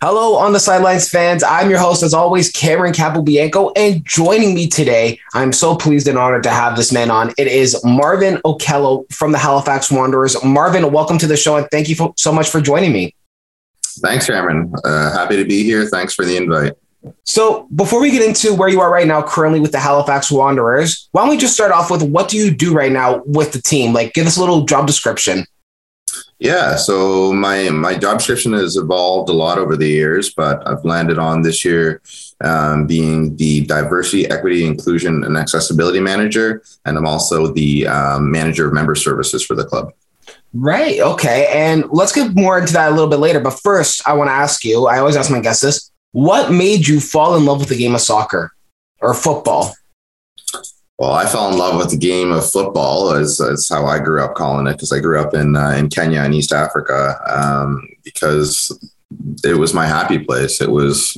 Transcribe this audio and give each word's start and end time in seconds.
Hello, 0.00 0.36
on 0.36 0.52
the 0.52 0.60
sidelines 0.60 1.08
fans. 1.08 1.42
I'm 1.42 1.68
your 1.68 1.80
host, 1.80 2.04
as 2.04 2.14
always, 2.14 2.52
Cameron 2.52 2.92
Capobianco, 2.92 3.72
and 3.74 4.04
joining 4.04 4.54
me 4.54 4.68
today, 4.68 5.18
I'm 5.34 5.52
so 5.52 5.74
pleased 5.74 6.06
and 6.06 6.16
honored 6.16 6.44
to 6.44 6.50
have 6.50 6.76
this 6.76 6.92
man 6.92 7.10
on. 7.10 7.32
It 7.36 7.48
is 7.48 7.76
Marvin 7.84 8.36
Okello 8.44 9.12
from 9.12 9.32
the 9.32 9.38
Halifax 9.38 9.90
Wanderers. 9.90 10.36
Marvin, 10.44 10.92
welcome 10.92 11.18
to 11.18 11.26
the 11.26 11.36
show, 11.36 11.56
and 11.56 11.66
thank 11.72 11.88
you 11.88 11.96
for, 11.96 12.14
so 12.16 12.30
much 12.30 12.48
for 12.48 12.60
joining 12.60 12.92
me. 12.92 13.12
Thanks, 13.82 14.28
Cameron. 14.28 14.72
Uh, 14.84 15.10
happy 15.10 15.34
to 15.34 15.44
be 15.44 15.64
here. 15.64 15.84
Thanks 15.86 16.14
for 16.14 16.24
the 16.24 16.36
invite. 16.36 16.74
So, 17.24 17.66
before 17.74 18.00
we 18.00 18.12
get 18.12 18.22
into 18.22 18.54
where 18.54 18.68
you 18.68 18.80
are 18.80 18.92
right 18.92 19.06
now, 19.06 19.20
currently 19.20 19.58
with 19.58 19.72
the 19.72 19.80
Halifax 19.80 20.30
Wanderers, 20.30 21.08
why 21.10 21.22
don't 21.22 21.30
we 21.30 21.36
just 21.36 21.54
start 21.54 21.72
off 21.72 21.90
with 21.90 22.04
what 22.04 22.28
do 22.28 22.36
you 22.36 22.52
do 22.52 22.72
right 22.72 22.92
now 22.92 23.22
with 23.26 23.50
the 23.50 23.60
team? 23.60 23.92
Like, 23.92 24.14
give 24.14 24.28
us 24.28 24.36
a 24.36 24.40
little 24.40 24.64
job 24.64 24.86
description. 24.86 25.44
Yeah, 26.40 26.76
so 26.76 27.32
my 27.32 27.68
my 27.70 27.98
job 27.98 28.18
description 28.18 28.52
has 28.52 28.76
evolved 28.76 29.28
a 29.28 29.32
lot 29.32 29.58
over 29.58 29.76
the 29.76 29.88
years, 29.88 30.32
but 30.32 30.66
I've 30.68 30.84
landed 30.84 31.18
on 31.18 31.42
this 31.42 31.64
year 31.64 32.00
um, 32.44 32.86
being 32.86 33.36
the 33.36 33.66
diversity, 33.66 34.30
equity, 34.30 34.64
inclusion, 34.64 35.24
and 35.24 35.36
accessibility 35.36 35.98
manager, 35.98 36.62
and 36.84 36.96
I'm 36.96 37.06
also 37.06 37.52
the 37.52 37.88
um, 37.88 38.30
manager 38.30 38.68
of 38.68 38.72
member 38.72 38.94
services 38.94 39.44
for 39.44 39.56
the 39.56 39.64
club. 39.64 39.92
Right. 40.54 41.00
Okay. 41.00 41.50
And 41.52 41.84
let's 41.90 42.12
get 42.12 42.34
more 42.34 42.58
into 42.58 42.72
that 42.72 42.88
a 42.88 42.94
little 42.94 43.10
bit 43.10 43.18
later. 43.18 43.40
But 43.40 43.58
first, 43.60 44.06
I 44.08 44.14
want 44.14 44.28
to 44.28 44.32
ask 44.32 44.64
you. 44.64 44.86
I 44.86 44.98
always 44.98 45.16
ask 45.16 45.30
my 45.32 45.40
guests 45.40 45.62
this: 45.62 45.90
What 46.12 46.52
made 46.52 46.86
you 46.86 47.00
fall 47.00 47.36
in 47.36 47.44
love 47.44 47.58
with 47.58 47.68
the 47.68 47.76
game 47.76 47.96
of 47.96 48.00
soccer 48.00 48.52
or 49.00 49.12
football? 49.12 49.74
Well, 50.98 51.12
I 51.12 51.26
fell 51.26 51.48
in 51.48 51.56
love 51.56 51.76
with 51.76 51.90
the 51.90 51.96
game 51.96 52.32
of 52.32 52.50
football, 52.50 53.12
as, 53.12 53.40
as 53.40 53.68
how 53.68 53.86
I 53.86 54.00
grew 54.00 54.20
up 54.22 54.34
calling 54.34 54.66
it, 54.66 54.72
because 54.72 54.92
I 54.92 54.98
grew 54.98 55.20
up 55.20 55.32
in 55.32 55.54
uh, 55.54 55.70
in 55.70 55.88
Kenya 55.88 56.24
in 56.24 56.34
East 56.34 56.52
Africa, 56.52 57.20
um, 57.26 57.88
because 58.02 58.76
it 59.44 59.54
was 59.56 59.74
my 59.74 59.86
happy 59.86 60.18
place. 60.18 60.60
It 60.60 60.70
was 60.70 61.16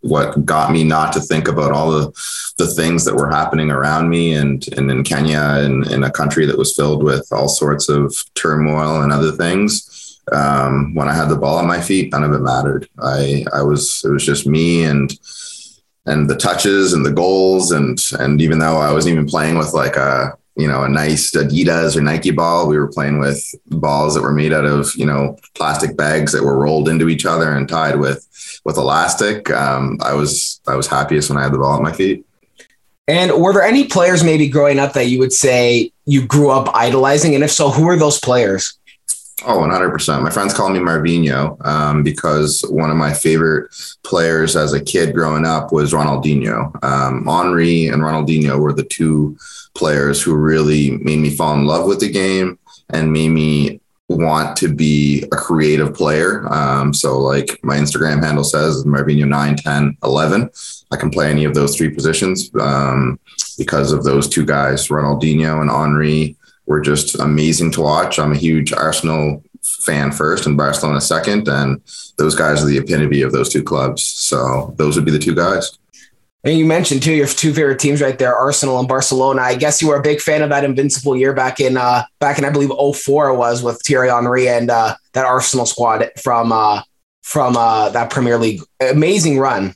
what 0.00 0.44
got 0.44 0.72
me 0.72 0.82
not 0.82 1.12
to 1.12 1.20
think 1.20 1.46
about 1.46 1.70
all 1.72 1.92
the 1.92 2.10
the 2.58 2.66
things 2.66 3.04
that 3.04 3.14
were 3.14 3.30
happening 3.30 3.70
around 3.70 4.08
me, 4.08 4.34
and 4.34 4.66
and 4.76 4.90
in 4.90 5.04
Kenya, 5.04 5.62
and 5.64 5.86
in 5.92 6.02
a 6.02 6.10
country 6.10 6.44
that 6.46 6.58
was 6.58 6.74
filled 6.74 7.04
with 7.04 7.28
all 7.30 7.48
sorts 7.48 7.88
of 7.88 8.12
turmoil 8.34 9.02
and 9.02 9.12
other 9.12 9.30
things. 9.30 10.20
Um, 10.32 10.94
when 10.94 11.08
I 11.08 11.14
had 11.14 11.28
the 11.28 11.36
ball 11.36 11.60
at 11.60 11.64
my 11.64 11.80
feet, 11.80 12.10
none 12.10 12.24
of 12.24 12.32
it 12.32 12.40
mattered. 12.40 12.88
I 13.00 13.44
I 13.52 13.62
was 13.62 14.02
it 14.04 14.08
was 14.08 14.26
just 14.26 14.44
me 14.44 14.82
and 14.82 15.16
and 16.08 16.28
the 16.28 16.36
touches 16.36 16.94
and 16.94 17.04
the 17.04 17.12
goals 17.12 17.70
and 17.70 18.00
and 18.18 18.40
even 18.40 18.58
though 18.58 18.78
I 18.78 18.92
wasn't 18.92 19.12
even 19.12 19.26
playing 19.26 19.58
with 19.58 19.74
like 19.74 19.96
a 19.96 20.36
you 20.56 20.66
know 20.66 20.82
a 20.82 20.88
nice 20.88 21.30
Adidas 21.32 21.96
or 21.96 22.00
Nike 22.00 22.30
ball, 22.32 22.66
we 22.66 22.78
were 22.78 22.88
playing 22.88 23.20
with 23.20 23.40
balls 23.66 24.14
that 24.14 24.22
were 24.22 24.32
made 24.32 24.52
out 24.52 24.64
of 24.64 24.90
you 24.96 25.06
know 25.06 25.38
plastic 25.54 25.96
bags 25.96 26.32
that 26.32 26.42
were 26.42 26.58
rolled 26.58 26.88
into 26.88 27.08
each 27.08 27.26
other 27.26 27.52
and 27.52 27.68
tied 27.68 28.00
with 28.00 28.26
with 28.64 28.76
elastic. 28.76 29.50
Um, 29.50 29.98
I 30.02 30.14
was 30.14 30.60
I 30.66 30.74
was 30.74 30.86
happiest 30.86 31.30
when 31.30 31.38
I 31.38 31.44
had 31.44 31.52
the 31.52 31.58
ball 31.58 31.76
at 31.76 31.82
my 31.82 31.92
feet. 31.92 32.24
And 33.06 33.32
were 33.40 33.54
there 33.54 33.62
any 33.62 33.86
players 33.86 34.22
maybe 34.22 34.48
growing 34.48 34.78
up 34.78 34.92
that 34.92 35.06
you 35.06 35.18
would 35.18 35.32
say 35.32 35.92
you 36.04 36.26
grew 36.26 36.50
up 36.50 36.74
idolizing? 36.74 37.34
And 37.34 37.42
if 37.42 37.50
so, 37.50 37.70
who 37.70 37.88
are 37.88 37.96
those 37.96 38.20
players? 38.20 38.78
Oh, 39.44 39.60
100%. 39.60 40.22
My 40.22 40.30
friends 40.30 40.52
call 40.52 40.68
me 40.68 40.80
Marvino 40.80 41.64
um, 41.64 42.02
because 42.02 42.62
one 42.70 42.90
of 42.90 42.96
my 42.96 43.12
favorite 43.12 43.72
players 44.02 44.56
as 44.56 44.72
a 44.72 44.82
kid 44.82 45.14
growing 45.14 45.46
up 45.46 45.72
was 45.72 45.92
Ronaldinho. 45.92 46.72
Um, 46.82 47.24
Henry 47.24 47.86
and 47.86 48.02
Ronaldinho 48.02 48.58
were 48.58 48.72
the 48.72 48.84
two 48.84 49.38
players 49.76 50.20
who 50.20 50.34
really 50.34 50.90
made 50.90 51.20
me 51.20 51.30
fall 51.30 51.54
in 51.54 51.66
love 51.66 51.86
with 51.86 52.00
the 52.00 52.10
game 52.10 52.58
and 52.90 53.12
made 53.12 53.28
me 53.28 53.80
want 54.08 54.56
to 54.56 54.74
be 54.74 55.22
a 55.30 55.36
creative 55.36 55.94
player. 55.94 56.46
Um, 56.52 56.92
so, 56.92 57.18
like 57.18 57.62
my 57.62 57.76
Instagram 57.76 58.24
handle 58.24 58.44
says, 58.44 58.84
Marvino 58.84 59.28
9, 59.28 59.56
10, 59.56 59.98
11. 60.02 60.50
I 60.90 60.96
can 60.96 61.10
play 61.10 61.30
any 61.30 61.44
of 61.44 61.54
those 61.54 61.76
three 61.76 61.90
positions 61.90 62.50
um, 62.58 63.20
because 63.56 63.92
of 63.92 64.02
those 64.02 64.28
two 64.28 64.44
guys, 64.44 64.88
Ronaldinho 64.88 65.60
and 65.60 65.70
Henry 65.70 66.37
were 66.68 66.80
just 66.80 67.18
amazing 67.18 67.72
to 67.72 67.80
watch. 67.80 68.18
I'm 68.18 68.32
a 68.32 68.36
huge 68.36 68.72
Arsenal 68.72 69.42
fan 69.62 70.12
first 70.12 70.46
and 70.46 70.56
Barcelona 70.56 71.00
second, 71.00 71.48
and 71.48 71.80
those 72.18 72.34
guys 72.34 72.62
are 72.62 72.66
the 72.66 72.78
epitome 72.78 73.22
of 73.22 73.32
those 73.32 73.48
two 73.48 73.62
clubs. 73.62 74.04
So 74.04 74.74
those 74.76 74.94
would 74.94 75.04
be 75.04 75.10
the 75.10 75.18
two 75.18 75.34
guys. 75.34 75.78
And 76.44 76.56
you 76.56 76.66
mentioned 76.66 77.02
too 77.02 77.12
your 77.12 77.26
two 77.26 77.52
favorite 77.52 77.80
teams 77.80 78.00
right 78.00 78.18
there, 78.18 78.36
Arsenal 78.36 78.78
and 78.78 78.86
Barcelona. 78.86 79.42
I 79.42 79.56
guess 79.56 79.82
you 79.82 79.88
were 79.88 79.96
a 79.96 80.02
big 80.02 80.20
fan 80.20 80.42
of 80.42 80.50
that 80.50 80.62
invincible 80.62 81.16
year 81.16 81.32
back 81.32 81.58
in 81.58 81.76
uh, 81.76 82.04
back 82.20 82.38
in 82.38 82.44
I 82.44 82.50
believe 82.50 82.70
04 82.70 83.34
was 83.34 83.62
with 83.62 83.80
Thierry 83.84 84.08
Henry 84.08 84.48
and 84.48 84.70
uh, 84.70 84.94
that 85.14 85.26
Arsenal 85.26 85.66
squad 85.66 86.08
from 86.16 86.52
uh, 86.52 86.82
from 87.22 87.56
uh, 87.56 87.88
that 87.90 88.10
Premier 88.10 88.38
League. 88.38 88.62
Amazing 88.80 89.38
run. 89.38 89.74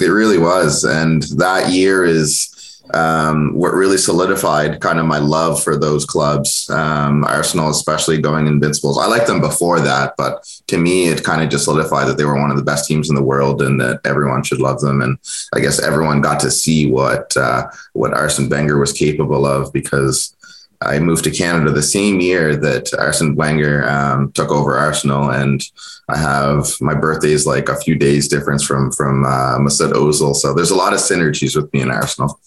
It 0.00 0.06
really 0.06 0.38
was, 0.38 0.84
and 0.84 1.24
that 1.38 1.72
year 1.72 2.04
is 2.04 2.54
um, 2.94 3.54
what 3.54 3.72
really 3.74 3.98
solidified 3.98 4.80
kind 4.80 4.98
of 4.98 5.06
my 5.06 5.18
love 5.18 5.62
for 5.62 5.76
those 5.76 6.04
clubs. 6.04 6.68
Um, 6.70 7.24
Arsenal, 7.24 7.70
especially 7.70 8.20
going 8.20 8.46
invincibles. 8.46 8.98
I 8.98 9.06
liked 9.06 9.26
them 9.26 9.40
before 9.40 9.80
that, 9.80 10.14
but 10.16 10.44
to 10.68 10.78
me, 10.78 11.08
it 11.08 11.24
kind 11.24 11.42
of 11.42 11.50
just 11.50 11.64
solidified 11.64 12.08
that 12.08 12.16
they 12.16 12.24
were 12.24 12.40
one 12.40 12.50
of 12.50 12.56
the 12.56 12.62
best 12.62 12.86
teams 12.86 13.08
in 13.08 13.14
the 13.14 13.22
world 13.22 13.62
and 13.62 13.80
that 13.80 14.00
everyone 14.04 14.42
should 14.42 14.60
love 14.60 14.80
them. 14.80 15.02
And 15.02 15.18
I 15.54 15.60
guess 15.60 15.80
everyone 15.80 16.20
got 16.20 16.40
to 16.40 16.50
see 16.50 16.90
what 16.90 17.36
uh, 17.36 17.68
what 17.92 18.14
Arsene 18.14 18.48
Wenger 18.48 18.78
was 18.78 18.92
capable 18.92 19.46
of 19.46 19.72
because. 19.72 20.34
I 20.80 21.00
moved 21.00 21.24
to 21.24 21.32
Canada 21.32 21.72
the 21.72 21.82
same 21.82 22.20
year 22.20 22.54
that 22.54 22.94
Arsene 22.96 23.34
Wenger 23.34 23.88
um, 23.88 24.30
took 24.30 24.52
over 24.52 24.78
Arsenal, 24.78 25.32
and 25.32 25.60
I 26.08 26.16
have 26.16 26.68
my 26.80 26.94
birthday 26.94 27.32
is 27.32 27.48
like 27.48 27.68
a 27.68 27.80
few 27.80 27.96
days 27.96 28.28
difference 28.28 28.62
from 28.64 28.92
from 28.92 29.24
uh, 29.24 29.58
Mesut 29.58 29.90
Ozil. 29.92 30.36
So 30.36 30.54
there's 30.54 30.70
a 30.70 30.76
lot 30.76 30.92
of 30.92 31.00
synergies 31.00 31.56
with 31.56 31.72
me 31.72 31.80
and 31.80 31.90
Arsenal. 31.90 32.38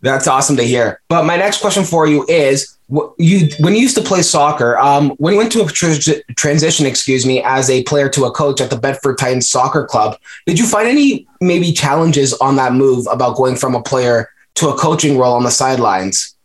That's 0.00 0.26
awesome 0.26 0.56
to 0.56 0.62
hear. 0.62 1.00
But 1.08 1.24
my 1.24 1.36
next 1.36 1.60
question 1.60 1.84
for 1.84 2.06
you 2.06 2.26
is: 2.28 2.76
you 3.18 3.48
when 3.60 3.74
you 3.74 3.80
used 3.80 3.96
to 3.96 4.02
play 4.02 4.22
soccer, 4.22 4.78
um, 4.78 5.10
when 5.18 5.32
you 5.32 5.38
went 5.38 5.52
to 5.52 5.62
a 5.62 5.66
tr- 5.66 6.20
transition, 6.36 6.86
excuse 6.86 7.24
me, 7.24 7.42
as 7.42 7.70
a 7.70 7.82
player 7.84 8.08
to 8.10 8.24
a 8.24 8.30
coach 8.30 8.60
at 8.60 8.70
the 8.70 8.76
Bedford 8.76 9.18
Titans 9.18 9.48
Soccer 9.48 9.86
Club, 9.86 10.18
did 10.46 10.58
you 10.58 10.66
find 10.66 10.88
any 10.88 11.26
maybe 11.40 11.72
challenges 11.72 12.34
on 12.34 12.56
that 12.56 12.72
move 12.72 13.06
about 13.10 13.36
going 13.36 13.56
from 13.56 13.74
a 13.74 13.82
player 13.82 14.30
to 14.56 14.68
a 14.68 14.76
coaching 14.76 15.16
role 15.16 15.34
on 15.34 15.44
the 15.44 15.50
sidelines? 15.50 16.36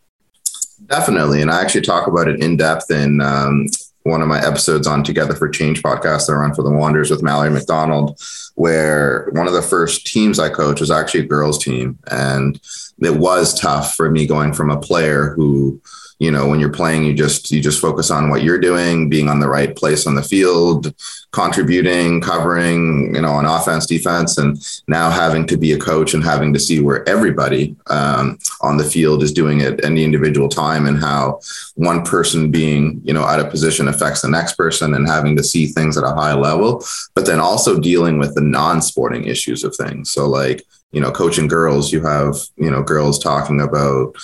Definitely, 0.86 1.42
and 1.42 1.50
I 1.50 1.60
actually 1.60 1.82
talk 1.82 2.06
about 2.06 2.28
it 2.28 2.42
in 2.42 2.56
depth 2.56 2.90
in 2.90 3.20
um, 3.20 3.66
one 4.08 4.22
of 4.22 4.28
my 4.28 4.44
episodes 4.44 4.86
on 4.86 5.04
Together 5.04 5.34
for 5.34 5.48
Change 5.48 5.82
podcast 5.82 6.26
that 6.26 6.32
I 6.32 6.36
run 6.36 6.54
for 6.54 6.62
the 6.62 6.70
Wanderers 6.70 7.10
with 7.10 7.22
Mallory 7.22 7.50
McDonald, 7.50 8.20
where 8.54 9.28
one 9.32 9.46
of 9.46 9.52
the 9.52 9.62
first 9.62 10.06
teams 10.06 10.38
I 10.38 10.48
coached 10.48 10.80
was 10.80 10.90
actually 10.90 11.20
a 11.20 11.26
girls' 11.26 11.62
team. 11.62 11.98
And 12.10 12.60
it 13.00 13.16
was 13.16 13.58
tough 13.58 13.94
for 13.94 14.10
me 14.10 14.26
going 14.26 14.52
from 14.52 14.70
a 14.70 14.80
player 14.80 15.34
who 15.36 15.80
you 16.18 16.30
know 16.30 16.48
when 16.48 16.58
you're 16.58 16.72
playing 16.72 17.04
you 17.04 17.14
just 17.14 17.50
you 17.50 17.60
just 17.60 17.80
focus 17.80 18.10
on 18.10 18.28
what 18.28 18.42
you're 18.42 18.58
doing 18.58 19.08
being 19.08 19.28
on 19.28 19.40
the 19.40 19.48
right 19.48 19.76
place 19.76 20.06
on 20.06 20.14
the 20.14 20.22
field 20.22 20.92
contributing 21.30 22.20
covering 22.20 23.14
you 23.14 23.20
know 23.20 23.30
on 23.30 23.44
offense 23.44 23.86
defense 23.86 24.38
and 24.38 24.58
now 24.88 25.10
having 25.10 25.46
to 25.46 25.56
be 25.56 25.72
a 25.72 25.78
coach 25.78 26.14
and 26.14 26.24
having 26.24 26.52
to 26.52 26.58
see 26.58 26.80
where 26.80 27.08
everybody 27.08 27.76
um, 27.88 28.38
on 28.62 28.76
the 28.76 28.84
field 28.84 29.22
is 29.22 29.32
doing 29.32 29.60
it 29.60 29.84
any 29.84 30.04
individual 30.04 30.48
time 30.48 30.86
and 30.86 30.98
how 30.98 31.38
one 31.74 32.02
person 32.02 32.50
being 32.50 33.00
you 33.04 33.12
know 33.12 33.22
out 33.22 33.40
of 33.40 33.50
position 33.50 33.88
affects 33.88 34.22
the 34.22 34.28
next 34.28 34.54
person 34.54 34.94
and 34.94 35.06
having 35.06 35.36
to 35.36 35.44
see 35.44 35.66
things 35.66 35.96
at 35.96 36.04
a 36.04 36.14
high 36.14 36.34
level 36.34 36.82
but 37.14 37.26
then 37.26 37.40
also 37.40 37.78
dealing 37.78 38.18
with 38.18 38.34
the 38.34 38.40
non-sporting 38.40 39.24
issues 39.24 39.64
of 39.64 39.74
things. 39.76 40.10
So 40.10 40.26
like 40.28 40.64
you 40.92 41.00
know 41.00 41.12
coaching 41.12 41.48
girls 41.48 41.92
you 41.92 42.02
have 42.02 42.36
you 42.56 42.70
know 42.70 42.82
girls 42.82 43.18
talking 43.18 43.60
about 43.60 44.16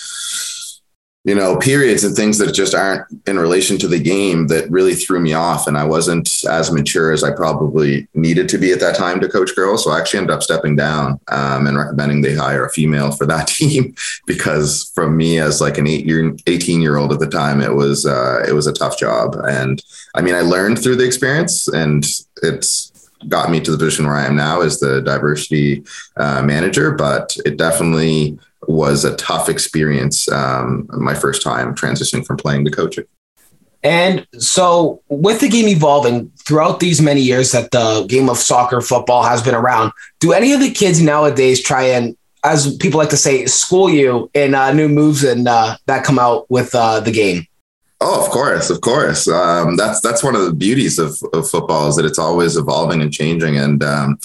you 1.24 1.34
know, 1.34 1.56
periods 1.56 2.04
and 2.04 2.14
things 2.14 2.36
that 2.36 2.52
just 2.52 2.74
aren't 2.74 3.06
in 3.26 3.38
relation 3.38 3.78
to 3.78 3.88
the 3.88 3.98
game 3.98 4.46
that 4.48 4.70
really 4.70 4.94
threw 4.94 5.18
me 5.18 5.32
off. 5.32 5.66
And 5.66 5.78
I 5.78 5.84
wasn't 5.84 6.30
as 6.44 6.70
mature 6.70 7.12
as 7.12 7.24
I 7.24 7.34
probably 7.34 8.06
needed 8.12 8.46
to 8.50 8.58
be 8.58 8.72
at 8.72 8.80
that 8.80 8.94
time 8.94 9.20
to 9.20 9.28
coach 9.28 9.56
girls. 9.56 9.82
So 9.82 9.90
I 9.90 9.98
actually 9.98 10.18
ended 10.18 10.36
up 10.36 10.42
stepping 10.42 10.76
down 10.76 11.18
um, 11.28 11.66
and 11.66 11.78
recommending 11.78 12.20
they 12.20 12.34
hire 12.34 12.66
a 12.66 12.70
female 12.70 13.10
for 13.10 13.24
that 13.26 13.48
team 13.48 13.94
because 14.26 14.92
from 14.94 15.16
me 15.16 15.38
as 15.38 15.62
like 15.62 15.78
an 15.78 15.86
eight 15.86 16.04
year, 16.04 16.36
18 16.46 16.82
year 16.82 16.98
old 16.98 17.10
at 17.10 17.20
the 17.20 17.26
time, 17.26 17.62
it 17.62 17.74
was, 17.74 18.04
uh, 18.04 18.44
it 18.46 18.52
was 18.52 18.66
a 18.66 18.72
tough 18.74 18.98
job. 18.98 19.34
And 19.48 19.82
I 20.14 20.20
mean, 20.20 20.34
I 20.34 20.42
learned 20.42 20.82
through 20.82 20.96
the 20.96 21.06
experience 21.06 21.68
and 21.68 22.04
it's, 22.42 22.90
got 23.28 23.50
me 23.50 23.58
to 23.58 23.70
the 23.70 23.78
position 23.78 24.06
where 24.06 24.16
I 24.16 24.26
am 24.26 24.36
now 24.36 24.60
as 24.60 24.80
the 24.80 25.00
diversity 25.00 25.82
uh, 26.18 26.42
manager, 26.42 26.92
but 26.92 27.34
it 27.46 27.56
definitely 27.56 28.38
was 28.68 29.04
a 29.04 29.16
tough 29.16 29.48
experience 29.48 30.28
um, 30.30 30.88
my 30.92 31.14
first 31.14 31.42
time 31.42 31.74
transitioning 31.74 32.24
from 32.26 32.36
playing 32.36 32.64
to 32.64 32.70
coaching. 32.70 33.04
And 33.82 34.26
so, 34.38 35.02
with 35.08 35.40
the 35.40 35.48
game 35.48 35.68
evolving 35.68 36.30
throughout 36.46 36.80
these 36.80 37.02
many 37.02 37.20
years 37.20 37.52
that 37.52 37.70
the 37.70 38.06
game 38.08 38.30
of 38.30 38.38
soccer, 38.38 38.80
football 38.80 39.22
has 39.24 39.42
been 39.42 39.54
around, 39.54 39.92
do 40.20 40.32
any 40.32 40.54
of 40.54 40.60
the 40.60 40.70
kids 40.70 41.02
nowadays 41.02 41.62
try 41.62 41.82
and, 41.82 42.16
as 42.42 42.74
people 42.78 42.98
like 42.98 43.10
to 43.10 43.18
say, 43.18 43.44
school 43.44 43.90
you 43.90 44.30
in 44.32 44.54
uh, 44.54 44.72
new 44.72 44.88
moves 44.88 45.22
and 45.22 45.46
uh, 45.46 45.76
that 45.84 46.02
come 46.02 46.18
out 46.18 46.50
with 46.50 46.74
uh, 46.74 47.00
the 47.00 47.12
game? 47.12 47.46
Oh, 48.06 48.22
of 48.22 48.30
course, 48.30 48.68
of 48.68 48.82
course. 48.82 49.26
Um, 49.26 49.76
that's 49.76 49.98
that's 50.02 50.22
one 50.22 50.34
of 50.34 50.44
the 50.44 50.52
beauties 50.52 50.98
of, 50.98 51.22
of 51.32 51.48
football 51.48 51.88
is 51.88 51.96
that 51.96 52.04
it's 52.04 52.18
always 52.18 52.54
evolving 52.54 53.00
and 53.00 53.10
changing. 53.10 53.56
And 53.56 53.82
um, 53.82 54.18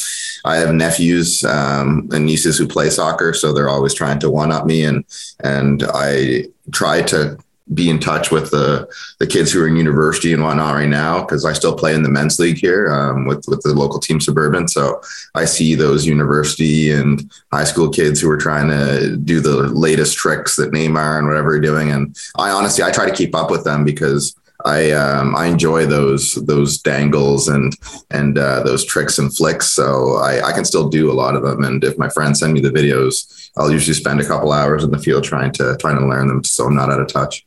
I 0.43 0.57
have 0.57 0.73
nephews 0.73 1.45
um, 1.45 2.09
and 2.11 2.25
nieces 2.25 2.57
who 2.57 2.67
play 2.67 2.89
soccer, 2.89 3.33
so 3.33 3.53
they're 3.53 3.69
always 3.69 3.93
trying 3.93 4.19
to 4.19 4.29
one 4.29 4.51
up 4.51 4.65
me, 4.65 4.83
and 4.83 5.05
and 5.39 5.85
I 5.93 6.47
try 6.73 7.03
to 7.03 7.37
be 7.74 7.89
in 7.89 8.00
touch 8.00 8.31
with 8.31 8.51
the 8.51 8.88
the 9.19 9.27
kids 9.27 9.51
who 9.51 9.62
are 9.63 9.68
in 9.68 9.75
university 9.75 10.33
and 10.33 10.44
whatnot 10.44 10.75
right 10.75 10.89
now 10.89 11.21
because 11.21 11.45
I 11.45 11.54
still 11.54 11.75
play 11.75 11.94
in 11.94 12.04
the 12.04 12.10
men's 12.10 12.39
league 12.39 12.57
here 12.57 12.92
um, 12.92 13.25
with 13.25 13.45
with 13.48 13.62
the 13.62 13.74
local 13.74 14.00
team 14.00 14.19
Suburban. 14.19 14.68
So 14.68 15.01
I 15.36 15.45
see 15.45 15.75
those 15.75 16.06
university 16.06 16.92
and 16.92 17.31
high 17.51 17.63
school 17.66 17.89
kids 17.89 18.19
who 18.19 18.30
are 18.30 18.38
trying 18.38 18.69
to 18.69 19.18
do 19.18 19.39
the 19.39 19.68
latest 19.68 20.18
tricks 20.18 20.56
that 20.56 20.71
Neymar 20.71 21.19
and 21.19 21.27
whatever 21.27 21.56
are 21.56 21.60
doing, 21.60 21.92
and 21.92 22.16
I 22.38 22.50
honestly 22.50 22.83
I 22.83 22.92
try 22.92 23.07
to 23.10 23.16
keep 23.16 23.36
up 23.36 23.51
with 23.51 23.63
them 23.63 23.83
because. 23.83 24.36
I 24.65 24.92
um, 24.92 25.38
I 25.38 25.45
enjoy 25.45 25.86
those 25.86 26.36
those 26.36 26.80
dangles 26.80 27.48
and 27.48 27.74
and 28.12 28.38
uh, 28.38 28.62
those 28.62 28.83
tricks 28.83 29.18
and 29.18 29.33
flicks, 29.33 29.72
so 29.72 30.15
I, 30.18 30.50
I 30.50 30.51
can 30.51 30.65
still 30.65 30.89
do 30.89 31.10
a 31.10 31.13
lot 31.13 31.36
of 31.36 31.44
them. 31.44 31.63
And 31.63 31.81
if 31.81 31.98
my 31.98 32.10
friends 32.10 32.42
send 32.42 32.51
me 32.51 32.60
the 32.60 32.69
videos, 32.69 33.50
I'll 33.56 33.72
usually 33.72 33.94
spend 33.94 34.19
a 34.19 34.27
couple 34.27 34.51
hours 34.51 34.83
in 34.83 34.92
the 34.92 35.00
field 35.00 35.24
trying 35.24 35.54
to 35.54 35.77
trying 35.80 35.98
to 35.98 36.06
learn 36.06 36.27
them, 36.27 36.44
so 36.44 36.65
I'm 36.65 36.75
not 36.75 36.92
out 36.92 37.00
of 37.00 37.07
touch. 37.07 37.45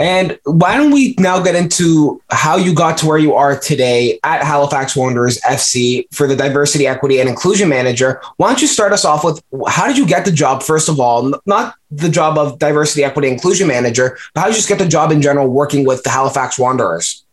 And 0.00 0.38
why 0.44 0.76
don't 0.76 0.92
we 0.92 1.16
now 1.18 1.42
get 1.42 1.56
into 1.56 2.22
how 2.30 2.56
you 2.56 2.72
got 2.72 2.98
to 2.98 3.06
where 3.06 3.18
you 3.18 3.34
are 3.34 3.58
today 3.58 4.20
at 4.22 4.44
Halifax 4.44 4.94
Wanderers 4.94 5.40
FC 5.40 6.04
for 6.14 6.28
the 6.28 6.36
diversity, 6.36 6.86
equity, 6.86 7.18
and 7.18 7.28
inclusion 7.28 7.68
manager? 7.68 8.20
Why 8.36 8.48
don't 8.48 8.62
you 8.62 8.68
start 8.68 8.92
us 8.92 9.04
off 9.04 9.24
with 9.24 9.42
how 9.66 9.88
did 9.88 9.98
you 9.98 10.06
get 10.06 10.24
the 10.24 10.30
job, 10.30 10.62
first 10.62 10.88
of 10.88 11.00
all? 11.00 11.32
Not 11.46 11.74
the 11.90 12.08
job 12.08 12.38
of 12.38 12.60
diversity, 12.60 13.02
equity, 13.02 13.28
inclusion 13.28 13.66
manager, 13.66 14.16
but 14.34 14.40
how 14.40 14.46
did 14.46 14.52
you 14.52 14.58
just 14.58 14.68
get 14.68 14.78
the 14.78 14.86
job 14.86 15.10
in 15.10 15.20
general 15.20 15.48
working 15.48 15.84
with 15.84 16.04
the 16.04 16.10
Halifax 16.10 16.60
Wanderers? 16.60 17.24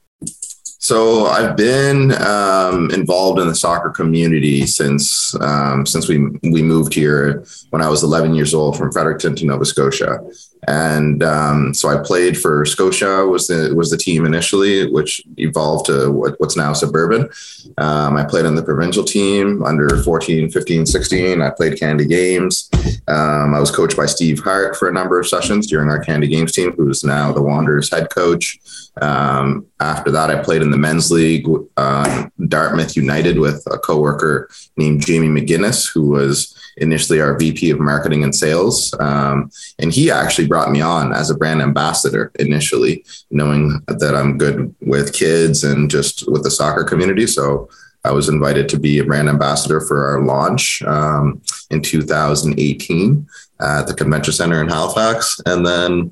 So 0.85 1.25
I've 1.25 1.57
been 1.57 2.11
um, 2.13 2.91
involved 2.91 3.39
in 3.39 3.47
the 3.47 3.55
soccer 3.55 3.89
community 3.89 4.67
since 4.67 5.35
um, 5.41 5.83
since 5.85 6.07
we 6.07 6.27
we 6.43 6.61
moved 6.61 6.93
here 6.93 7.43
when 7.71 7.81
I 7.81 7.89
was 7.89 8.03
11 8.03 8.35
years 8.35 8.53
old 8.53 8.77
from 8.77 8.91
Fredericton 8.91 9.35
to 9.35 9.45
Nova 9.47 9.65
Scotia, 9.65 10.19
and 10.67 11.23
um, 11.23 11.73
so 11.73 11.89
I 11.89 12.01
played 12.03 12.37
for 12.37 12.65
Scotia 12.65 13.25
was 13.25 13.47
the 13.47 13.73
was 13.75 13.91
the 13.91 13.97
team 13.97 14.25
initially, 14.25 14.91
which 14.91 15.21
evolved 15.37 15.85
to 15.87 16.11
what, 16.11 16.39
what's 16.39 16.57
now 16.57 16.73
Suburban. 16.73 17.29
Um, 17.77 18.17
I 18.17 18.23
played 18.23 18.45
on 18.45 18.55
the 18.55 18.63
provincial 18.63 19.03
team 19.03 19.63
under 19.63 20.01
14, 20.03 20.49
15, 20.49 20.85
16. 20.85 21.41
I 21.41 21.49
played 21.51 21.79
Canada 21.79 22.05
Games. 22.05 22.69
Um, 23.07 23.53
I 23.53 23.59
was 23.59 23.71
coached 23.71 23.97
by 23.97 24.05
Steve 24.05 24.39
Hart 24.39 24.75
for 24.75 24.87
a 24.87 24.93
number 24.93 25.19
of 25.19 25.27
sessions 25.27 25.67
during 25.67 25.89
our 25.89 25.99
Canada 25.99 26.27
Games 26.27 26.51
team, 26.51 26.71
who's 26.71 27.03
now 27.03 27.31
the 27.31 27.41
Wanderers 27.41 27.91
head 27.91 28.09
coach. 28.09 28.59
Um, 29.01 29.65
after 29.79 30.09
that, 30.11 30.31
I 30.31 30.41
played 30.41 30.61
in 30.61 30.71
the 30.71 30.77
men's 30.77 31.11
league, 31.11 31.47
uh, 31.77 32.27
Dartmouth 32.47 32.95
United, 32.95 33.37
with 33.39 33.63
a 33.71 33.77
coworker 33.77 34.49
named 34.77 35.05
Jamie 35.05 35.27
McGinnis, 35.27 35.91
who 35.91 36.07
was 36.09 36.55
initially 36.77 37.21
our 37.21 37.37
VP 37.37 37.69
of 37.71 37.79
marketing 37.79 38.23
and 38.23 38.35
sales. 38.35 38.93
Um, 38.99 39.49
and 39.79 39.91
he 39.91 40.11
actually 40.11 40.47
brought 40.47 40.71
me 40.71 40.81
on 40.81 41.13
as 41.13 41.29
a 41.29 41.35
brand 41.35 41.61
ambassador 41.61 42.31
initially, 42.39 43.05
knowing 43.31 43.81
that 43.87 44.15
I'm 44.15 44.37
good 44.37 44.73
with 44.81 45.13
kids 45.13 45.63
and 45.63 45.89
just 45.89 46.29
with 46.29 46.43
the 46.43 46.51
soccer 46.51 46.83
community. 46.83 47.27
So 47.27 47.69
I 48.03 48.11
was 48.11 48.29
invited 48.29 48.69
to 48.69 48.79
be 48.79 48.99
a 48.99 49.03
brand 49.03 49.29
ambassador 49.29 49.81
for 49.81 50.05
our 50.05 50.21
launch 50.21 50.81
um, 50.83 51.41
in 51.71 51.81
2018 51.81 53.27
at 53.61 53.87
the 53.87 53.93
convention 53.93 54.33
center 54.33 54.61
in 54.61 54.69
Halifax. 54.69 55.39
And 55.45 55.65
then 55.65 56.11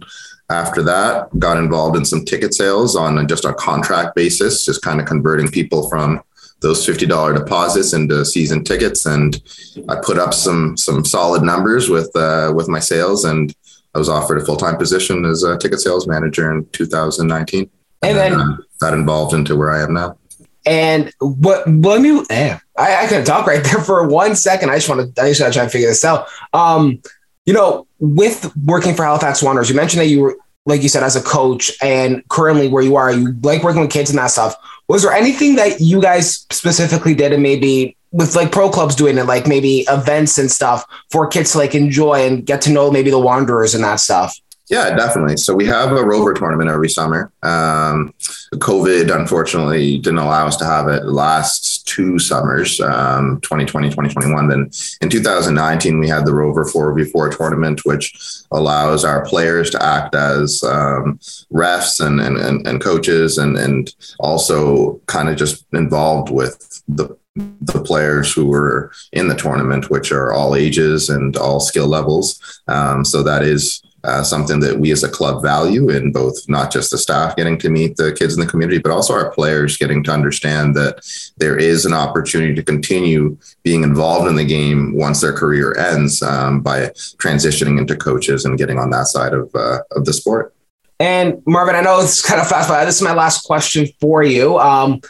after 0.49 0.81
that, 0.83 1.37
got 1.39 1.57
involved 1.57 1.95
in 1.95 2.05
some 2.05 2.25
ticket 2.25 2.53
sales 2.53 2.95
on 2.95 3.27
just 3.27 3.45
a 3.45 3.53
contract 3.53 4.15
basis, 4.15 4.65
just 4.65 4.81
kind 4.81 4.99
of 4.99 5.05
converting 5.05 5.47
people 5.49 5.89
from 5.89 6.21
those 6.63 6.87
$50 6.87 7.35
deposits 7.35 7.93
into 7.93 8.25
season 8.25 8.63
tickets. 8.63 9.05
And 9.05 9.39
I 9.87 9.97
put 10.01 10.17
up 10.17 10.33
some 10.33 10.75
some 10.77 11.05
solid 11.05 11.43
numbers 11.43 11.89
with 11.89 12.09
uh, 12.15 12.51
with 12.55 12.67
my 12.67 12.79
sales 12.79 13.25
and 13.25 13.53
I 13.93 13.99
was 13.99 14.09
offered 14.09 14.41
a 14.41 14.45
full-time 14.45 14.77
position 14.77 15.23
as 15.23 15.43
a 15.43 15.55
ticket 15.57 15.79
sales 15.79 16.07
manager 16.07 16.51
in 16.51 16.65
2019. 16.71 17.69
And, 18.01 18.17
and 18.17 18.17
then 18.17 18.39
uh, 18.39 18.57
that 18.81 18.93
involved 18.93 19.35
into 19.35 19.55
where 19.55 19.71
I 19.71 19.83
am 19.83 19.93
now. 19.93 20.17
And 20.65 21.13
what 21.19 21.67
let 21.67 22.01
me 22.01 22.23
eh, 22.29 22.57
I, 22.77 23.03
I 23.03 23.07
couldn't 23.07 23.25
talk 23.25 23.45
right 23.45 23.63
there 23.63 23.81
for 23.81 24.07
one 24.07 24.35
second. 24.35 24.71
I 24.71 24.75
just 24.75 24.89
want 24.89 25.15
to 25.15 25.21
I 25.21 25.29
just 25.29 25.41
want 25.41 25.53
to 25.53 25.57
try 25.57 25.63
and 25.63 25.71
figure 25.71 25.89
this 25.89 26.05
out. 26.05 26.27
Um, 26.53 27.01
you 27.45 27.53
know, 27.53 27.85
with 27.99 28.55
working 28.65 28.95
for 28.95 29.03
Halifax 29.03 29.43
Wanderers, 29.43 29.69
you 29.69 29.75
mentioned 29.75 29.99
that 30.01 30.07
you 30.07 30.21
were, 30.21 30.37
like 30.65 30.81
you 30.81 30.89
said, 30.89 31.03
as 31.03 31.15
a 31.15 31.21
coach 31.21 31.71
and 31.81 32.27
currently 32.29 32.67
where 32.67 32.83
you 32.83 32.95
are, 32.95 33.11
you 33.11 33.33
like 33.41 33.63
working 33.63 33.81
with 33.81 33.91
kids 33.91 34.09
and 34.09 34.19
that 34.19 34.27
stuff. 34.27 34.55
Was 34.87 35.03
there 35.03 35.13
anything 35.13 35.55
that 35.55 35.79
you 35.81 36.01
guys 36.01 36.45
specifically 36.51 37.13
did 37.13 37.33
and 37.33 37.43
maybe 37.43 37.95
with 38.11 38.35
like 38.35 38.51
pro 38.51 38.69
clubs 38.69 38.95
doing 38.95 39.17
it, 39.17 39.25
like 39.25 39.47
maybe 39.47 39.85
events 39.89 40.37
and 40.37 40.49
stuff 40.51 40.85
for 41.09 41.27
kids 41.27 41.51
to 41.53 41.57
like 41.57 41.75
enjoy 41.75 42.25
and 42.25 42.45
get 42.45 42.61
to 42.61 42.71
know 42.71 42.91
maybe 42.91 43.09
the 43.09 43.19
Wanderers 43.19 43.75
and 43.75 43.83
that 43.83 43.99
stuff? 43.99 44.37
Yeah, 44.69 44.95
definitely. 44.95 45.37
So 45.37 45.53
we 45.53 45.65
have 45.65 45.91
a 45.91 46.03
rover 46.03 46.33
tournament 46.33 46.69
every 46.69 46.89
summer. 46.89 47.31
Um, 47.43 48.13
COVID, 48.55 49.13
unfortunately, 49.13 49.97
didn't 49.97 50.19
allow 50.19 50.47
us 50.47 50.55
to 50.57 50.65
have 50.65 50.87
it 50.87 51.05
last 51.05 51.72
two 51.85 52.19
summers, 52.19 52.79
um, 52.81 53.39
2020, 53.41 53.89
2021. 53.89 54.47
Then 54.47 54.69
in 55.01 55.09
2019, 55.09 55.99
we 55.99 56.07
had 56.07 56.25
the 56.25 56.33
rover 56.33 56.65
4v4 56.65 57.35
tournament, 57.35 57.85
which 57.85 58.15
allows 58.51 59.05
our 59.05 59.25
players 59.25 59.69
to 59.71 59.83
act 59.83 60.15
as 60.15 60.63
um, 60.63 61.19
refs 61.51 62.05
and, 62.05 62.19
and, 62.19 62.65
and 62.67 62.81
coaches 62.81 63.37
and, 63.37 63.57
and 63.57 63.93
also 64.19 64.99
kind 65.07 65.29
of 65.29 65.37
just 65.37 65.65
involved 65.73 66.29
with 66.29 66.83
the 66.87 67.15
the 67.35 67.81
players 67.81 68.31
who 68.31 68.45
were 68.45 68.91
in 69.11 69.27
the 69.27 69.35
tournament, 69.35 69.89
which 69.89 70.11
are 70.11 70.31
all 70.31 70.55
ages 70.55 71.09
and 71.09 71.35
all 71.35 71.59
skill 71.59 71.87
levels. 71.87 72.61
Um, 72.67 73.03
so 73.03 73.23
that 73.23 73.41
is 73.41 73.81
uh, 74.03 74.23
something 74.23 74.59
that 74.59 74.77
we 74.77 74.91
as 74.91 75.03
a 75.03 75.09
club 75.09 75.41
value 75.41 75.89
in 75.89 76.11
both 76.11 76.37
not 76.49 76.71
just 76.71 76.91
the 76.91 76.97
staff 76.97 77.35
getting 77.35 77.57
to 77.57 77.69
meet 77.69 77.95
the 77.95 78.11
kids 78.11 78.33
in 78.33 78.39
the 78.39 78.45
community, 78.45 78.77
but 78.77 78.91
also 78.91 79.13
our 79.13 79.31
players 79.31 79.77
getting 79.77 80.03
to 80.03 80.11
understand 80.11 80.75
that 80.75 80.99
there 81.37 81.57
is 81.57 81.85
an 81.85 81.93
opportunity 81.93 82.53
to 82.53 82.63
continue 82.63 83.37
being 83.63 83.83
involved 83.83 84.27
in 84.27 84.35
the 84.35 84.45
game 84.45 84.93
once 84.93 85.21
their 85.21 85.33
career 85.33 85.75
ends 85.77 86.21
um, 86.21 86.61
by 86.61 86.87
transitioning 87.17 87.79
into 87.79 87.95
coaches 87.95 88.45
and 88.45 88.57
getting 88.57 88.77
on 88.77 88.89
that 88.89 89.07
side 89.07 89.33
of, 89.33 89.49
uh, 89.55 89.79
of 89.91 90.05
the 90.05 90.13
sport. 90.13 90.53
And 90.99 91.41
Marvin, 91.45 91.75
I 91.75 91.81
know 91.81 91.99
it's 91.99 92.21
kind 92.21 92.39
of 92.39 92.47
fast, 92.47 92.69
but 92.69 92.85
this 92.85 92.97
is 92.97 93.01
my 93.01 93.13
last 93.13 93.45
question 93.45 93.87
for 93.99 94.23
you. 94.23 94.59
Um, 94.59 95.01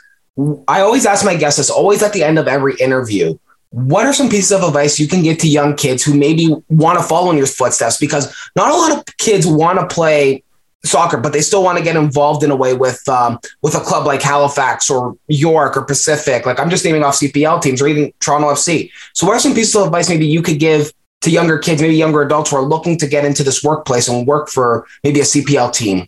I 0.67 0.81
always 0.81 1.05
ask 1.05 1.23
my 1.23 1.35
guests 1.35 1.57
this, 1.57 1.69
always 1.69 2.01
at 2.01 2.13
the 2.13 2.23
end 2.23 2.39
of 2.39 2.47
every 2.47 2.75
interview 2.75 3.37
what 3.74 4.06
are 4.06 4.13
some 4.13 4.30
pieces 4.30 4.51
of 4.51 4.62
advice 4.62 5.00
you 5.00 5.08
can 5.08 5.24
give 5.24 5.39
to 5.39 5.48
young 5.48 5.75
kids 5.75 6.03
who 6.03 6.13
maybe 6.13 6.56
want 6.70 7.00
to 7.00 7.03
follow 7.03 7.32
in 7.32 7.38
your 7.38 7.48
footsteps? 7.48 7.98
Because 7.98 8.32
not 8.56 8.70
a 8.70 8.75
lot 8.75 8.92
of 8.96 9.18
kids 9.18 9.48
want 9.48 9.80
to 9.80 9.88
play 9.88 10.44
soccer, 10.86 11.18
but 11.18 11.34
they 11.34 11.42
still 11.42 11.63
want 11.63 11.80
to 11.80 11.84
get 11.84 11.96
involved 11.96 12.44
in 12.44 12.51
a 12.51 12.56
way 12.56 12.75
with 12.75 13.01
um, 13.10 13.39
with 13.63 13.74
a 13.74 13.80
club 13.80 14.06
like 14.06 14.22
Halifax 14.22 14.92
or 14.92 15.18
York 15.27 15.75
or 15.75 15.86
Pacific. 15.86 16.46
Like 16.46 16.60
I'm 16.60 16.70
just 16.70 16.86
naming 16.86 17.03
off 17.03 17.15
CPL 17.15 17.63
teams 17.63 17.82
or 17.82 17.88
even 17.88 18.13
Toronto 18.20 18.51
FC. 18.51 18.92
So, 19.13 19.25
what 19.25 19.36
are 19.36 19.39
some 19.39 19.56
pieces 19.56 19.75
of 19.75 19.88
advice 19.88 20.08
maybe 20.08 20.27
you 20.27 20.44
could 20.44 20.60
give 20.60 20.94
to 21.22 21.32
younger 21.32 21.58
kids, 21.58 21.82
maybe 21.82 21.96
younger 21.96 22.22
adults 22.22 22.51
who 22.51 22.58
are 22.58 22.63
looking 22.65 23.00
to 23.00 23.08
get 23.08 23.25
into 23.25 23.42
this 23.42 23.63
workplace 23.63 24.08
and 24.08 24.27
work 24.27 24.50
for 24.50 24.86
maybe 25.03 25.20
a 25.20 25.24
CPL 25.24 25.74
team? 25.74 26.08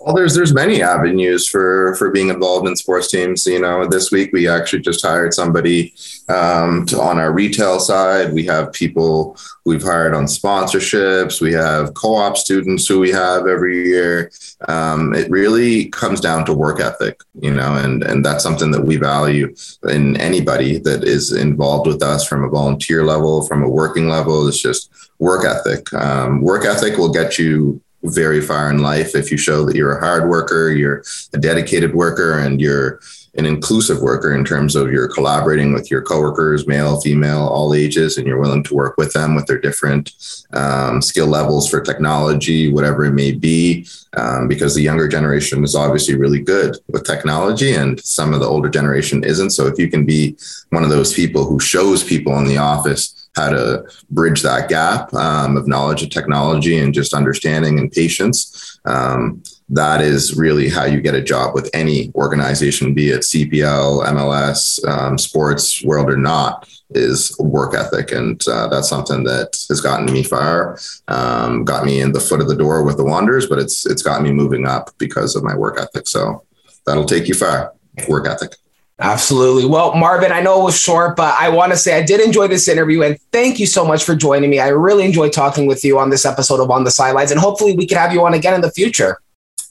Well, 0.00 0.14
there's 0.14 0.36
there's 0.36 0.54
many 0.54 0.80
avenues 0.80 1.48
for 1.48 1.96
for 1.96 2.10
being 2.10 2.28
involved 2.28 2.68
in 2.68 2.76
sports 2.76 3.10
teams. 3.10 3.44
You 3.46 3.60
know, 3.60 3.84
this 3.84 4.12
week 4.12 4.32
we 4.32 4.46
actually 4.46 4.82
just 4.82 5.04
hired 5.04 5.34
somebody 5.34 5.92
um, 6.28 6.86
to, 6.86 7.00
on 7.00 7.18
our 7.18 7.32
retail 7.32 7.80
side. 7.80 8.32
We 8.32 8.46
have 8.46 8.72
people 8.72 9.36
we've 9.66 9.82
hired 9.82 10.14
on 10.14 10.26
sponsorships. 10.26 11.40
We 11.40 11.52
have 11.54 11.94
co-op 11.94 12.36
students 12.36 12.86
who 12.86 13.00
we 13.00 13.10
have 13.10 13.48
every 13.48 13.88
year. 13.88 14.30
Um, 14.68 15.14
it 15.14 15.28
really 15.32 15.86
comes 15.86 16.20
down 16.20 16.44
to 16.44 16.54
work 16.54 16.78
ethic, 16.78 17.20
you 17.40 17.52
know, 17.52 17.74
and 17.74 18.04
and 18.04 18.24
that's 18.24 18.44
something 18.44 18.70
that 18.70 18.84
we 18.84 18.98
value 18.98 19.52
in 19.88 20.16
anybody 20.18 20.78
that 20.78 21.02
is 21.02 21.32
involved 21.32 21.88
with 21.88 22.04
us 22.04 22.24
from 22.24 22.44
a 22.44 22.48
volunteer 22.48 23.04
level, 23.04 23.44
from 23.48 23.64
a 23.64 23.68
working 23.68 24.08
level. 24.08 24.46
It's 24.46 24.62
just 24.62 24.90
work 25.18 25.44
ethic. 25.44 25.92
Um, 25.92 26.40
work 26.40 26.64
ethic 26.64 26.98
will 26.98 27.12
get 27.12 27.36
you 27.36 27.80
very 28.04 28.40
far 28.40 28.70
in 28.70 28.78
life 28.78 29.14
if 29.14 29.30
you 29.30 29.36
show 29.36 29.64
that 29.64 29.76
you're 29.76 29.96
a 29.96 30.00
hard 30.00 30.28
worker, 30.28 30.70
you're 30.70 31.02
a 31.32 31.38
dedicated 31.38 31.94
worker, 31.94 32.38
and 32.38 32.60
you're 32.60 33.00
an 33.34 33.46
inclusive 33.46 34.00
worker 34.00 34.34
in 34.34 34.44
terms 34.44 34.74
of 34.74 34.90
you're 34.90 35.08
collaborating 35.08 35.72
with 35.72 35.90
your 35.90 36.02
coworkers, 36.02 36.66
male, 36.66 37.00
female, 37.00 37.46
all 37.46 37.74
ages, 37.74 38.16
and 38.18 38.26
you're 38.26 38.40
willing 38.40 38.64
to 38.64 38.74
work 38.74 38.96
with 38.96 39.12
them 39.12 39.34
with 39.34 39.46
their 39.46 39.60
different 39.60 40.12
um, 40.52 41.00
skill 41.00 41.26
levels 41.26 41.68
for 41.68 41.80
technology, 41.80 42.72
whatever 42.72 43.04
it 43.04 43.12
may 43.12 43.32
be. 43.32 43.86
Um, 44.16 44.48
because 44.48 44.74
the 44.74 44.82
younger 44.82 45.06
generation 45.06 45.62
is 45.62 45.74
obviously 45.74 46.16
really 46.16 46.40
good 46.40 46.76
with 46.88 47.04
technology, 47.04 47.74
and 47.74 48.00
some 48.00 48.32
of 48.32 48.40
the 48.40 48.46
older 48.46 48.70
generation 48.70 49.22
isn't. 49.22 49.50
So 49.50 49.66
if 49.66 49.78
you 49.78 49.90
can 49.90 50.06
be 50.06 50.36
one 50.70 50.82
of 50.82 50.88
those 50.88 51.12
people 51.12 51.44
who 51.44 51.60
shows 51.60 52.02
people 52.02 52.36
in 52.38 52.46
the 52.46 52.56
office 52.56 53.17
how 53.38 53.50
to 53.50 53.84
bridge 54.10 54.42
that 54.42 54.68
gap 54.68 55.14
um, 55.14 55.56
of 55.56 55.68
knowledge 55.68 56.02
of 56.02 56.10
technology 56.10 56.78
and 56.78 56.92
just 56.92 57.14
understanding 57.14 57.78
and 57.78 57.92
patience, 57.92 58.80
um, 58.84 59.42
that 59.68 60.00
is 60.00 60.36
really 60.36 60.68
how 60.68 60.84
you 60.84 61.00
get 61.00 61.14
a 61.14 61.22
job 61.22 61.54
with 61.54 61.70
any 61.74 62.10
organization, 62.14 62.94
be 62.94 63.10
it 63.10 63.20
CPL, 63.20 64.04
MLS, 64.06 64.86
um, 64.88 65.18
sports 65.18 65.84
world 65.84 66.10
or 66.10 66.16
not, 66.16 66.68
is 66.90 67.36
work 67.38 67.74
ethic. 67.74 68.12
And 68.12 68.42
uh, 68.48 68.68
that's 68.68 68.88
something 68.88 69.24
that 69.24 69.50
has 69.68 69.80
gotten 69.80 70.10
me 70.12 70.22
far, 70.22 70.78
um, 71.08 71.64
got 71.64 71.84
me 71.84 72.00
in 72.00 72.12
the 72.12 72.20
foot 72.20 72.40
of 72.40 72.48
the 72.48 72.56
door 72.56 72.82
with 72.82 72.96
the 72.96 73.04
Wanderers, 73.04 73.46
but 73.46 73.58
it's 73.58 73.84
it's 73.84 74.02
got 74.02 74.22
me 74.22 74.32
moving 74.32 74.66
up 74.66 74.90
because 74.98 75.36
of 75.36 75.44
my 75.44 75.54
work 75.54 75.78
ethic. 75.78 76.08
So 76.08 76.44
that'll 76.86 77.04
take 77.04 77.28
you 77.28 77.34
far, 77.34 77.74
work 78.08 78.26
ethic. 78.26 78.56
Absolutely. 79.00 79.64
Well, 79.64 79.94
Marvin, 79.94 80.32
I 80.32 80.40
know 80.40 80.60
it 80.60 80.64
was 80.64 80.80
short, 80.80 81.14
but 81.16 81.36
I 81.38 81.50
want 81.50 81.70
to 81.70 81.78
say 81.78 81.96
I 81.96 82.02
did 82.02 82.20
enjoy 82.20 82.48
this 82.48 82.66
interview 82.66 83.02
and 83.02 83.20
thank 83.30 83.60
you 83.60 83.66
so 83.66 83.86
much 83.86 84.02
for 84.02 84.16
joining 84.16 84.50
me. 84.50 84.58
I 84.58 84.68
really 84.68 85.04
enjoyed 85.04 85.32
talking 85.32 85.66
with 85.66 85.84
you 85.84 86.00
on 86.00 86.10
this 86.10 86.24
episode 86.24 86.58
of 86.60 86.70
On 86.70 86.82
the 86.82 86.90
Sidelines, 86.90 87.30
and 87.30 87.38
hopefully 87.38 87.76
we 87.76 87.86
can 87.86 87.96
have 87.96 88.12
you 88.12 88.24
on 88.24 88.34
again 88.34 88.54
in 88.54 88.60
the 88.60 88.72
future. 88.72 89.18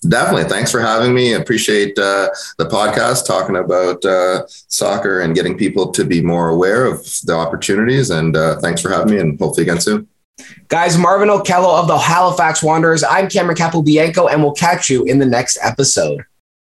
Definitely. 0.08 0.46
Thanks 0.46 0.72
for 0.72 0.80
having 0.80 1.14
me. 1.14 1.34
Appreciate 1.34 1.98
uh, 1.98 2.30
the 2.58 2.66
podcast 2.66 3.26
talking 3.26 3.58
about 3.58 4.06
uh, 4.06 4.44
soccer 4.48 5.22
and 5.22 5.36
getting 5.36 5.58
people 5.58 5.92
to 5.92 6.06
be 6.06 6.22
more 6.22 6.50
aware 6.50 6.86
of 6.86 7.00
the 7.26 7.34
opportunities. 7.34 8.12
And 8.12 8.38
uh, 8.38 8.60
thanks 8.60 8.82
for 8.82 8.90
having 8.90 9.14
me, 9.14 9.20
and 9.20 9.38
hopefully 9.38 9.64
again 9.64 9.82
soon. 9.82 10.08
Guys, 10.70 10.98
Marvin 10.98 11.30
Okello 11.30 11.82
of 11.82 11.88
the 11.88 11.98
Halifax 11.98 12.62
Wanderers. 12.64 13.04
I'm 13.04 13.28
Cameron 13.28 13.58
Capobianco, 13.58 14.32
and 14.32 14.42
we'll 14.42 14.54
catch 14.54 14.90
you 14.90 15.04
in 15.04 15.20
the 15.20 15.26
next 15.26 15.58
episode. 15.62 16.24